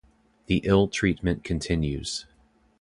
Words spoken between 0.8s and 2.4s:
treatment continues.